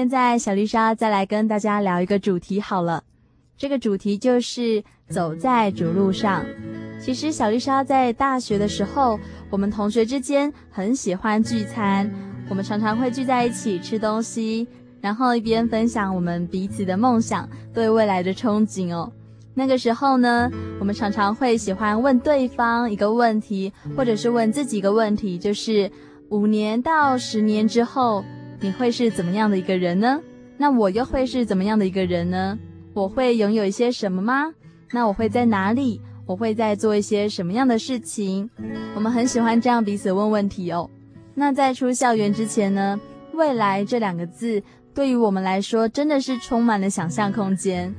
[0.00, 3.04] 现在小丽莎再来跟大家聊一个主题好了，
[3.58, 6.42] 这个主题就是走在主路上。
[6.98, 9.20] 其实小丽莎在大学的时候，
[9.50, 12.10] 我们同学之间很喜欢聚餐，
[12.48, 14.66] 我们常常会聚在一起吃东西，
[15.02, 19.12] 然后一边分享我们彼此的梦想、对未来的憧憬哦。
[19.52, 25.92] 那个时候呢，我们常常会喜欢问对方一个问题，或者是问自己一个问题，就是
[26.30, 28.24] 五年到十年之后。
[28.60, 30.20] 你会是怎么样的一个人呢？
[30.58, 32.58] 那我又会是怎么样的一个人呢？
[32.92, 34.52] 我会拥有一些什么吗？
[34.90, 36.00] 那我会在哪里？
[36.26, 38.48] 我会在做一些什么样的事情？
[38.94, 40.88] 我们很喜欢这样彼此问问题哦。
[41.34, 43.00] 那在出校园之前呢，
[43.32, 47.94] 未来这两个字对于我们来说真的是充满了想象空间。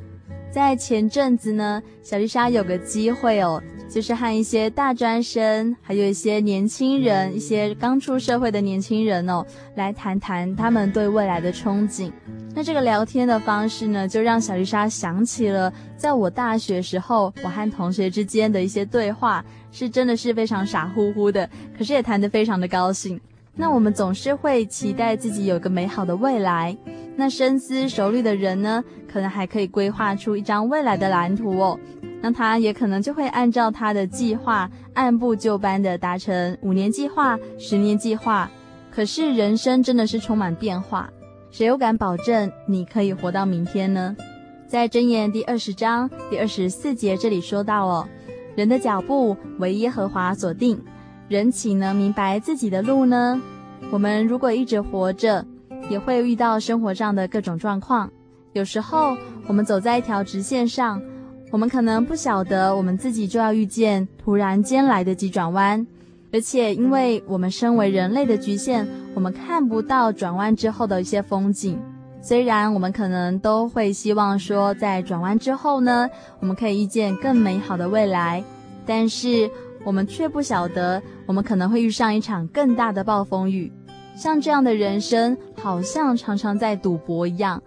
[0.51, 3.61] 在前阵子呢，小丽莎有个机会哦。
[3.91, 12.09] 就是和一些大专生，还有一些年轻人，一些刚出社会的年轻人哦，来谈谈他们对未来的憧憬。
[12.55, 23.19] 那这个聊天的方式呢，就让小丽莎想起了在我大学时候，我和同学之间的一些对话，是真的是非常傻乎乎的，可是也谈得非常的高兴。
[23.53, 26.75] 那我们总是会期待自己有个美好的未来，
[27.15, 31.79] 那深思熟虑的人呢，可能还可以规划出一张未来的蓝图哦。
[32.21, 38.49] 那他也可能就会按照他的计划，按部就班地达成五年计划、十年计划。
[38.91, 41.09] 可是人生真的是充满变化，
[41.49, 44.15] 谁又敢保证你可以活到明天呢？
[44.67, 48.07] 在箴言第二十章第二十四节这里说到哦，
[48.55, 50.81] 人的脚步为耶和华所定，
[51.27, 53.41] 人岂能明白自己的路呢？
[53.91, 55.45] 我们如果一直活着，
[55.91, 58.09] 也会遇到生活上的各种状况。
[58.53, 59.15] 有时候
[59.45, 60.99] 我们走在一条直线上。
[61.51, 65.85] 我们可能不晓得，我们自己就要遇见突然间来的急转弯，
[66.31, 71.77] 而且因为我们身为人类的局限，我们看不到转弯之后的一些风景。
[72.21, 78.41] 虽然我们可能都会希望说，在转弯之后呢，我们可以遇见更美好的未来，
[78.85, 79.51] 但是
[79.83, 83.69] 我们却不晓得，我们可能会遇上一场更大的暴风雨。
[84.21, 87.59] 像这样的人生，好像常常在赌博一样。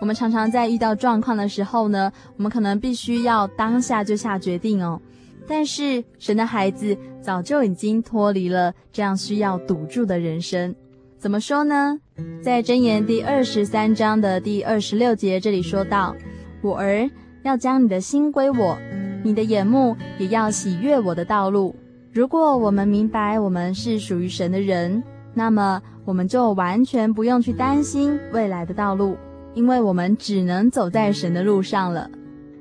[0.00, 4.98] 我们常常在遇到状况的时候呢，我们可能必须要当下就下决定哦。
[5.46, 10.74] 但是神的孩子早就已经脱离了这样需要赌注的人生。
[11.18, 11.98] 怎么说呢？
[12.42, 16.16] 在箴言第二十三章的第二十六节这里说道
[16.64, 17.06] ：“我儿
[17.42, 18.78] 要将你的心归我，
[19.22, 21.76] 你的眼目也要喜悦我的道路。”
[22.10, 25.02] 如果我们明白我们是属于神的人，
[25.34, 29.16] 那么我们就完全不用去担心未来的道路。
[29.54, 32.10] 因为我们只能走在神的路上了。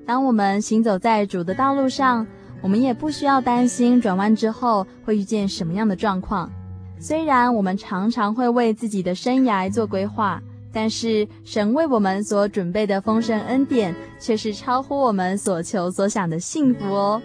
[0.05, 2.27] 当我们行走在主的道路上，
[2.61, 6.51] 我们也不需要担心转弯之后会遇见什么样的状况。
[6.99, 10.41] 虽然我们常常会为自己的生涯做规划，
[10.73, 17.21] 但是神为我们所准备的丰盛恩典却是超乎我们所求所想的幸福哦。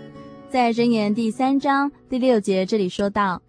[0.49, 3.43] 在箴言第三章第六节这里说道：“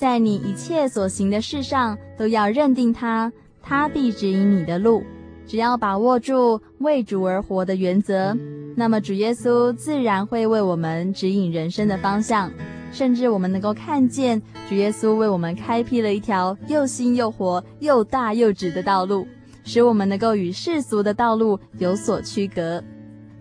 [0.00, 3.30] 在你一切所行的事上都要认定他，
[3.60, 5.04] 他必指引你的路。”
[5.46, 8.34] 只要把握住为主而活的原则，
[8.74, 12.50] 那么主耶稣自然会为我们指引人生的方向，
[12.90, 14.40] 甚至我们能够看见
[14.70, 19.26] 主耶稣为我们开辟了一条又新又活、又大又直的道路，
[19.64, 22.82] 使我们能够与世俗的道路有所区隔。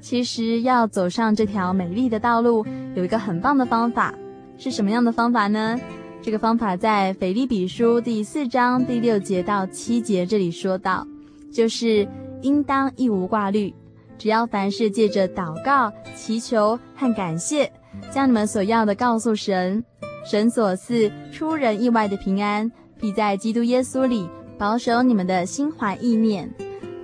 [0.01, 4.13] 其实要走上这条美丽的道路，有一个很棒的方法，
[4.57, 5.79] 是什么样的方法呢？
[6.21, 11.07] 这个方法在腓立比书第四章第六节到七节这里说到，
[11.51, 12.05] 就是
[12.41, 13.73] 应当一无挂虑，
[14.17, 17.71] 只要凡事借着祷告、祈求和感谢，
[18.11, 19.83] 将你们所要的告诉神，
[20.29, 26.53] 神所赐出人意外的平安，必在基督耶稣里保守你们的心怀意念。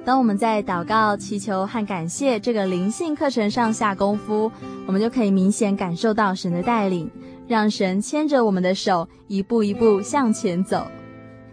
[0.04, 4.52] 当我们在祷告、祈求和感谢这个灵性课程上下功夫，
[4.86, 7.10] 我们就可以明显感受到神的带领。
[7.48, 10.88] 让神牵着我们的手，一步一步向前走。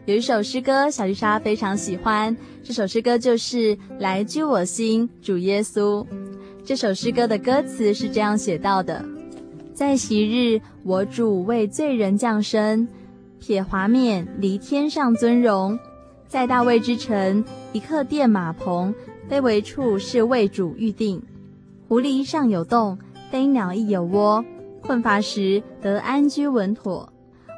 [0.06, 2.36] 有一首诗歌，小丽莎非常喜欢。
[2.62, 6.04] 这首诗歌就是《来居我心，主耶稣》。
[6.64, 9.04] 这首诗歌的歌词是这样写到的：
[9.72, 12.88] 在昔日，我主为罪人降生，
[13.38, 15.78] 撇华冕，离天上尊荣，
[16.26, 18.94] 在大卫之城，一客垫马棚，
[19.30, 21.22] 卑微处是为主预定。
[21.86, 22.98] 狐狸上有洞，
[23.30, 24.44] 飞鸟亦有窝。
[24.82, 27.10] 困乏时得安居稳妥，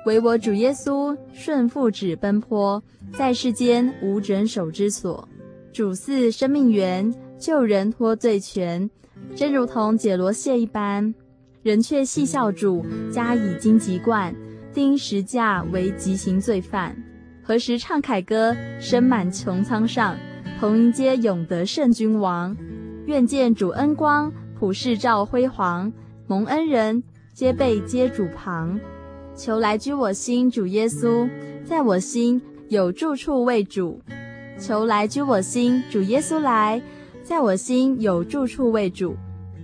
[0.04, 5.26] 唯我主耶稣顺父旨奔波，在世间无枕守之所。
[5.72, 8.88] 主赐生命源，救人脱罪权，
[9.34, 11.12] 真如同解罗蟹一般。
[11.62, 14.34] 人却戏笑主，加以荆棘冠，
[14.74, 16.94] 钉十架为极刑罪犯。
[17.42, 20.14] 何时唱凯歌，声满穹苍上，
[20.60, 22.54] 同迎接永得圣君王。
[23.06, 25.90] 愿见主恩光，普世照辉煌，
[26.26, 27.02] 蒙恩人。
[27.34, 28.78] 皆被接主旁，
[29.34, 31.28] 求来居我心，主耶稣，
[31.64, 34.00] 在我心有住处为主。
[34.56, 36.80] 求来居我心，主耶稣来，
[37.24, 39.16] 在我心有住处为主。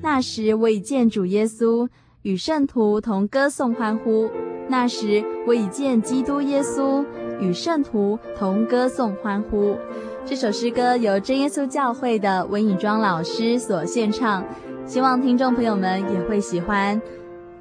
[0.03, 1.89] 那时我已见主耶稣，
[2.23, 4.29] 与圣徒同歌颂欢呼。
[4.69, 7.07] 那时我已见基督耶稣，
[7.41, 9.77] 与圣徒同歌颂欢呼。
[10.25, 14.45] 这首诗歌由真耶稣教会的温以庄老师所献唱，
[14.87, 17.01] 希望听众朋友们也会喜欢。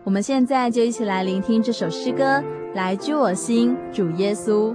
[0.10, 2.44] 我们现在就一起来聆听这首诗歌，
[2.74, 4.74] 来居我心，主耶稣。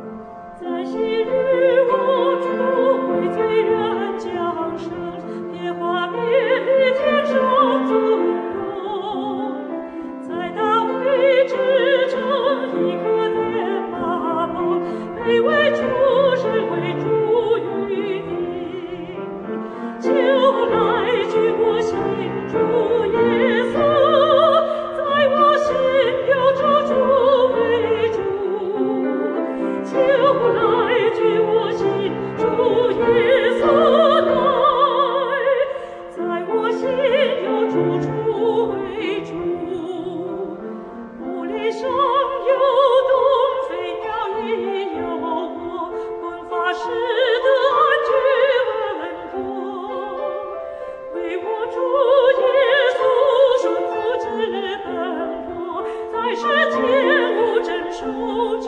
[56.24, 58.64] Gleiche Tier, guten Schaut,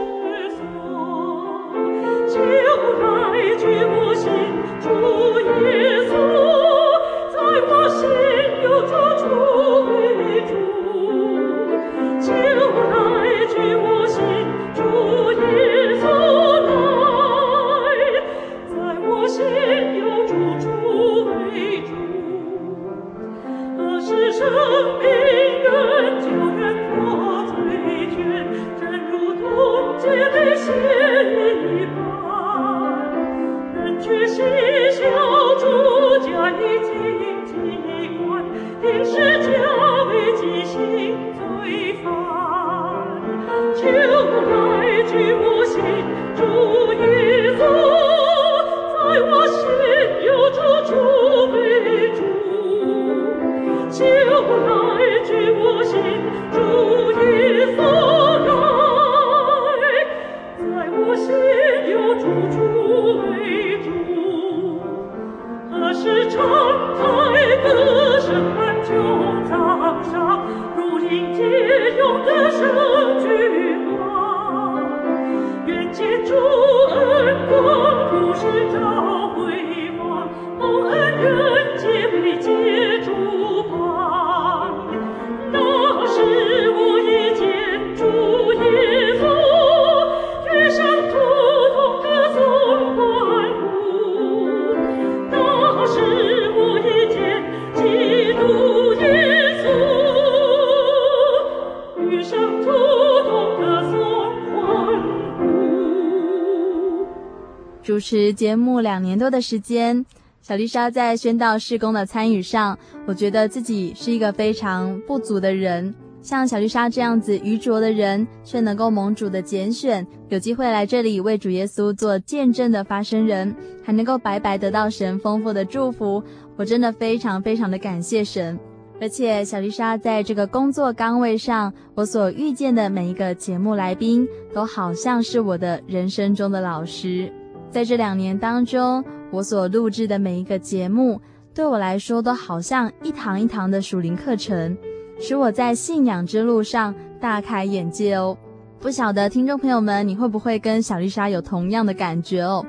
[107.87, 110.05] 主持节目两年多的时间，
[110.43, 112.77] 小丽莎在宣道事工的参与上，
[113.07, 115.95] 我觉得自己是一个非常不足的人。
[116.21, 126.21] 像小丽莎这样子愚拙的人，却能够蒙主的拣选，有机会来这里为主耶稣做见证的发声人，还能够白白得到神丰富的祝福，
[126.57, 128.59] 我真的非常非常的感谢神。
[129.01, 137.33] 而且小丽莎在这个工作岗位上，我所遇见的每一个节目来宾，都好像是我的人生中的老师。
[137.71, 141.21] 在这两年当中，我所录制的每一个节目，
[141.55, 144.77] 对我来说都好像一堂一堂的属灵课程。
[145.19, 148.37] 使我在信仰之路上大开眼界哦！
[148.79, 152.65] 不晓得听众朋友们，你会不会跟小丽莎有同样的感觉哦？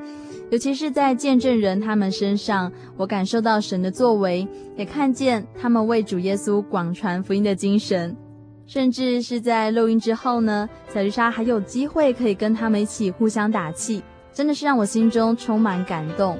[0.49, 8.15] 尤其是在见证人他们身上，我感受到神的作为，也看见他们为主耶稣广传福音的精神。
[8.65, 14.01] 甚至是在录音之后呢，小丽莎还有机会可以跟他们一起互相打气，
[14.37, 16.37] 真的是让我心中充满感动。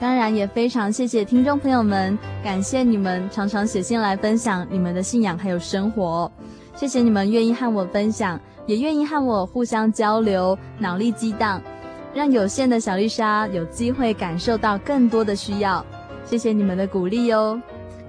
[0.00, 6.32] 当然也非常谢谢听众朋友们，感谢你们常常写信来分享你们的信仰还有生活，
[6.74, 11.60] 谢谢你们愿意和我分享，也愿意和我互相交流，脑力激荡，
[12.14, 15.84] 让有限的小丽莎有机会感受到更多的需要。
[16.24, 17.60] 谢谢你们的鼓励哦。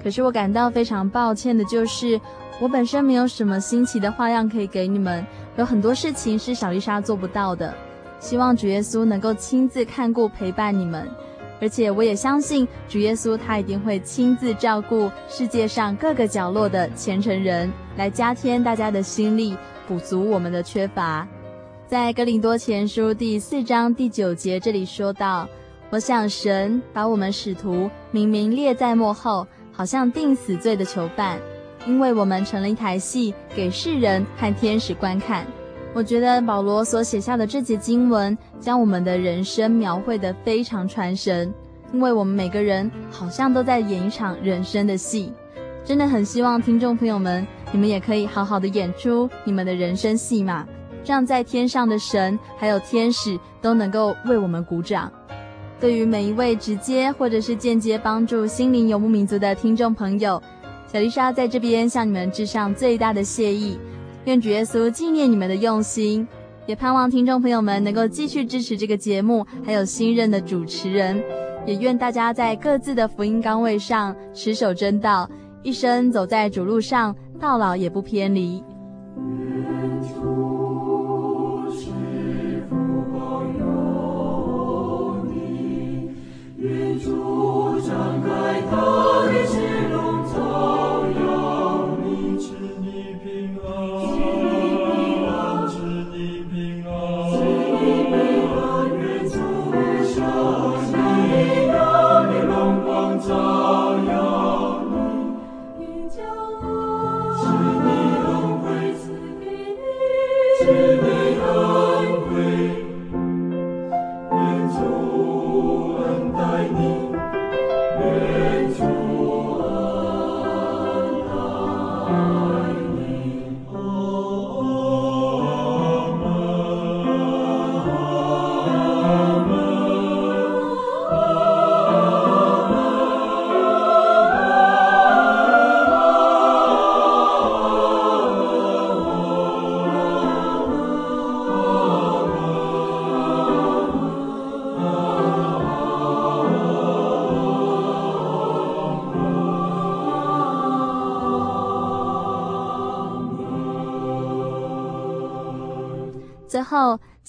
[0.01, 2.17] 可是我感到非常抱歉的就是，
[2.61, 5.25] 我本身没有什么新奇的花样可以给你们，
[5.57, 7.75] 有很多事情是小丽莎做不到的。
[8.27, 11.09] 希望主耶稣能够亲自看顾陪伴你们。
[11.61, 19.55] 而且我也相信主耶稣，他一定会亲自照顾世界上各个角落的虔诚人，来加添大家的心力，
[19.87, 21.25] 补足我们的缺乏。
[21.87, 25.47] 在格林多前书第四章第九节这里说到
[25.89, 31.39] ：“我想神把我们使徒明明列在幕后，好像定死罪的囚犯，
[31.87, 35.47] 因为我们成了一台戏，给世人和天使观看。”
[35.97, 41.51] 我觉得保罗所写下的这节经文，将我们的人生描绘得非常传神，
[41.91, 45.33] 因为我们每个人好像都在演一场人生的戏。
[45.83, 50.67] 真的很希望听众朋友们，你们也可以好好的演出你们的人生戏码，
[51.03, 55.11] 这样在天上的神还有天使都能够为我们鼓掌。
[55.79, 60.39] 对于每一位直接或者是间接帮助心灵游牧民族的听众朋友，
[60.93, 63.79] 小丽莎在这边向你们致上最大的谢意。
[64.27, 66.27] 愿主耶稣纪念你们的用心，
[66.65, 71.23] 也盼望听众朋友们能够继续支持这个节目，还有新任的主持人。
[71.65, 75.29] 也愿大家在各自的福音岗位上持守真道，
[75.63, 78.61] 一生走在主路上，到老也不偏离。
[88.19, 88.27] 最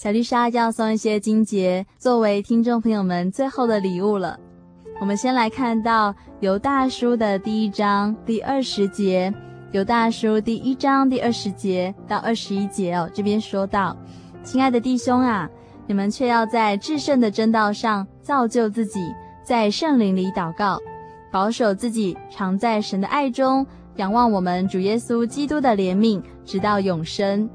[0.01, 4.39] 小丽莎要送一些金节作为听众朋友们最后的礼物了。
[5.01, 9.33] 我们先来看到犹大叔的第一章第二十节，
[9.73, 13.09] 犹大叔第一章第二十节到二十一节哦。
[13.13, 13.93] 这边说到
[14.41, 15.49] ：“亲爱的弟兄啊，
[15.85, 19.01] 你们却要在至圣的真道上造就自己，
[19.43, 20.79] 在圣灵里祷告，
[21.29, 27.49] 保守自己，常在神的爱中，仰望我们主耶稣基督的怜悯，直到永生。”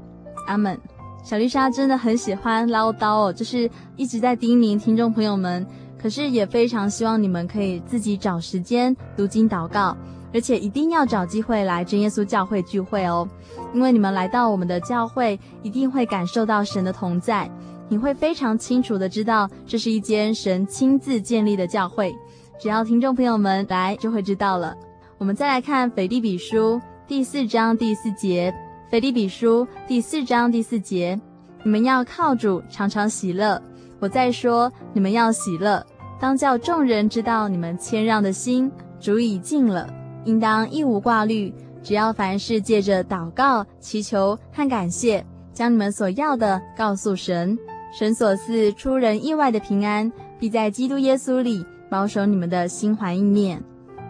[0.45, 0.79] 阿门。
[1.25, 5.65] 小丽莎真的很喜欢唠叨哦，就是一直在叮咛听众朋友们。
[5.97, 9.97] 可是也非常希望你们可以自己找时间读经祷告，
[10.31, 13.27] 而且一定要找机会来真耶稣教会聚会哦。
[13.73, 17.49] 因为你们来到我们的教会，一定会感受到神的同在，
[17.89, 22.13] 你会非常清楚的知道这是一间神亲自建立的教会。
[22.59, 24.75] 只要听众朋友们来，就会知道了。
[25.17, 28.53] 我们再来看腓立比书第四章第四节。
[28.95, 31.19] 腓立比书第四章第四节，
[31.63, 33.61] 你们要靠主常常喜乐。
[33.99, 35.85] 我再说，你们要喜乐，
[36.17, 39.85] 当叫众人知道你们谦让的心，主已尽了，
[40.23, 47.59] 应当一无挂虑，只要凡事借着祷告、祈求和感谢，将你们所要的告诉神，
[47.99, 53.61] 神所赐出人意外的平安，必在基督耶稣里保守你们的心怀意念。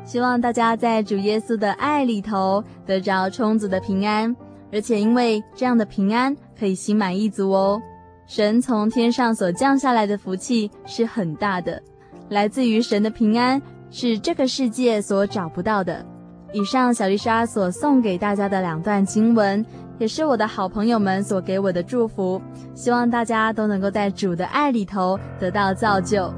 [0.03, 4.36] 希望大家在主耶稣的爱里头得着充足的平安，
[4.72, 7.82] 而且因为这样的平安可以心满意足哦。
[8.28, 11.82] 神从天上所降下来的福气是很大的，
[12.30, 13.61] 来自于神的平安
[13.91, 16.03] 是这个世界所找不到的。
[16.51, 19.63] 以上小丽莎所送给大家的两段经文，
[19.99, 22.41] 也是我的好朋友们所给我的祝福。
[22.74, 26.34] 希望大家都能够在主的爱里头得到造就。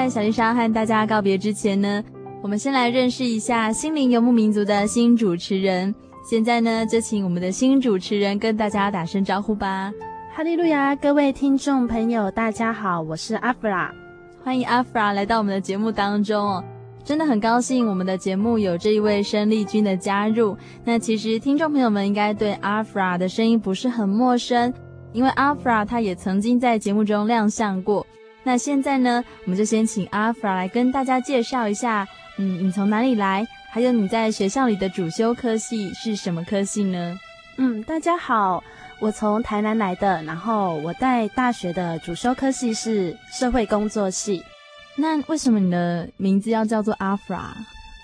[0.00, 2.02] 在小丽莎和大家告别之前呢，
[2.40, 5.94] 我们先来认识一下心灵游牧民族的新主持人。
[6.26, 9.92] 现在呢，就请我们的新主持人跟大家打声招呼吧。
[10.34, 13.92] 哈利路亚，各位听众朋友，大家好，我是阿弗拉，
[14.42, 16.64] 欢迎阿弗拉来到我们的节目当中哦。
[17.04, 20.56] 真的很高兴我们的节目有这一位生力军的加入。
[20.82, 24.72] 那其实听众朋友们应该对阿弗拉的声音不是很陌生，
[25.12, 28.06] 因为阿弗拉他也曾经在节目中亮相过。
[28.42, 32.06] 那现在呢，我们就先请阿弗拉来跟大家介绍一下。
[32.38, 33.46] 嗯，你从哪里来？
[33.70, 37.18] 还有你在学校里的主修科系是什么科系呢？
[37.58, 38.64] 嗯，大家好，
[38.98, 44.42] 我从台南来的，然后我在大学的主修科系是社会工作系。
[44.96, 47.54] 那为什么你的名字要叫做阿弗拉？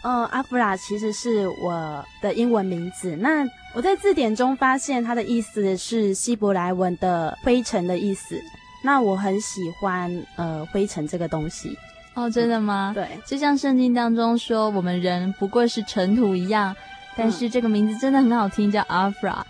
[0.04, 3.16] 哦、呃，阿弗拉其实是我的英文名字。
[3.16, 8.40] 那我在字典中发现它的意思是希伯来文的灰尘的意思。
[8.82, 11.76] 那我很喜欢呃灰尘这个东西。
[12.14, 12.92] 哦，真的吗？
[12.94, 16.74] 对，就像圣经当中说，我们人不过是尘土一样。
[17.18, 19.46] 但是这个名字真的很好听，叫阿弗拉。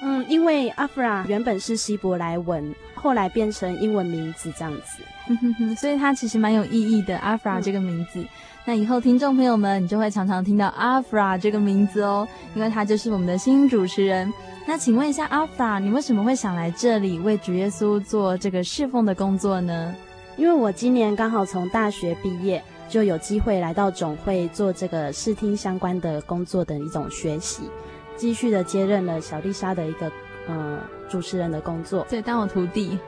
[0.00, 7.18] 嗯，因为阿弗拉原本是希伯来文，后来变成英文名字这样子， 所以它其实蛮有意义的。
[7.18, 8.28] 阿弗拉这个名字，嗯、
[8.66, 14.32] 那以后听众朋友们，你就会常常听到阿弗拉这个名字哦，因为他就是我们的新主持人。
[14.68, 19.94] 那请问一下，阿弗拉，你为什么会想来这里为主耶稣做这个侍奉的工作呢？
[20.36, 27.62] 因为我今年刚好从大学毕业，就有机会来到总会做这个视听相关的工作的一种学习，
[28.14, 30.12] 继续的接任了小丽莎的一个
[30.46, 32.98] 呃主持人的工作，对，当我徒弟。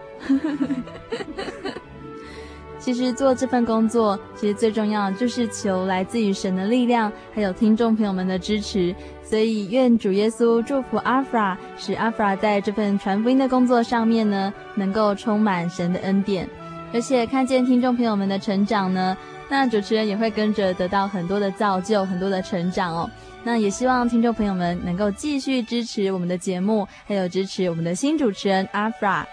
[2.81, 8.93] 其实做这份工作，其实最重要就是求来自于神的力量，还有听众朋友们的支持。
[9.23, 16.49] 所以愿主耶稣祝福阿弗拉，使阿弗拉在这份传福音的工作上面呢，能够充满神的恩典。
[16.93, 19.17] 而且看见听众朋友们的成长呢，
[19.49, 23.09] 那主持人也会跟着得到很多的造就，很多的成长哦。
[23.45, 29.25] 那也希望听众朋友们能够继续支持我们的节目，还有支持我们的新主持人阿弗拉。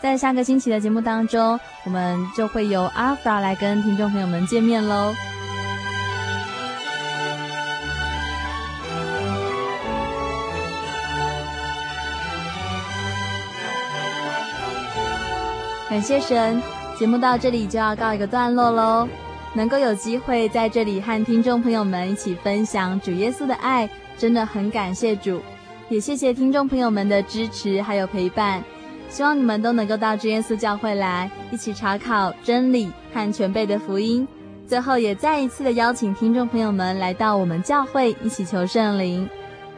[0.00, 5.12] 在下个星期的节目当中，我们就会由阿弗来跟听众朋友们见面喽。
[15.90, 16.62] 感谢神。
[16.98, 19.08] 节目到这里就要告一个段落喽，
[19.54, 25.40] 能够有机会在这里和听众朋友们一起分享主耶稣的爱，真的很感谢主，
[25.88, 28.64] 也谢谢听众朋友们的支持还有陪伴。
[29.08, 34.26] 希望你们都能够到主耶稣教会来，一起查考真理和全备的福音。
[34.66, 39.28] 最后也再一次的邀请听众朋友们来到我们教会一起求圣灵。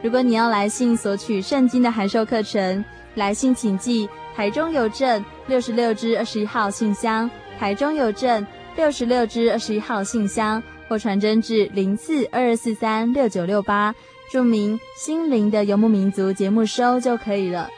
[0.01, 2.83] 如果你要来信索取圣经的函授课程，
[3.15, 4.09] 来信请寄。
[4.35, 7.29] 台中邮政六十六支二十一号信箱，
[7.59, 13.93] 台中邮政六十六支二十一号信箱，或传真至零四二二四三六九六八，
[14.31, 17.69] 注明“心灵的游牧民族”节目收就可以了。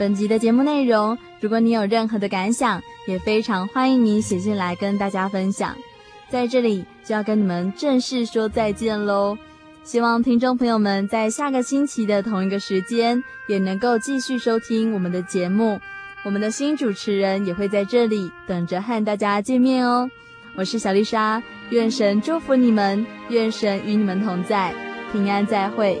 [0.00, 5.76] 本集的节目内容，如果你有任何的感想，也非常欢迎你写信来跟大家分享。
[6.30, 9.36] 在这里就要跟你们正式说再见喽，
[9.84, 15.78] 希望听众朋友们在下个星期的同一个时间，也能够继续收听我们的节目。
[16.24, 20.10] 我们的新主持人也会在这里等着和大家见面哦。
[20.56, 24.74] 我是小丽莎，愿神祝福你们，愿神与你们同在，
[25.12, 26.00] 平安再会。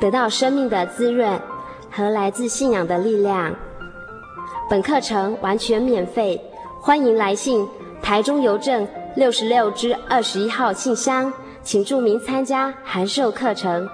[0.00, 1.40] 得到生命的滋润
[1.90, 3.54] 和来自信仰的力量。
[4.68, 6.40] 本课程完全免费，
[6.80, 7.66] 欢迎来信
[8.02, 11.32] 台中邮政六十六之二十一号信箱，
[11.62, 13.88] 请注明参加函授课程。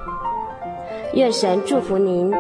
[1.15, 2.33] 愿神祝福您。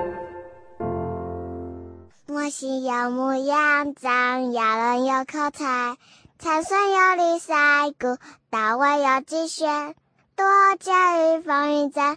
[2.29, 5.97] 我心有牧羊长，亚伦有口才。
[6.39, 7.55] 才孙有力赛
[8.01, 8.17] 谷，
[8.51, 9.95] 大卫有击拳，
[10.35, 10.45] 多
[10.81, 12.17] 加与风云战，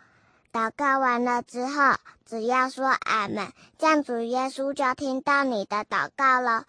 [0.51, 1.95] 祷告完了之后，
[2.25, 3.47] 只要说阿门，
[3.77, 6.65] 这样主耶稣就听到你的祷告了。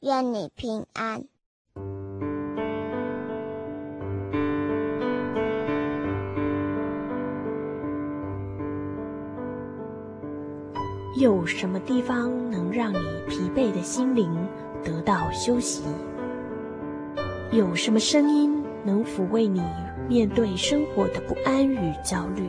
[0.00, 1.24] 愿你平安。
[11.20, 14.48] 有什么地方能让你疲惫的心灵
[14.84, 15.82] 得到休息？
[17.50, 19.60] 有什么声音能抚慰你
[20.08, 22.48] 面对生活的不安与焦虑？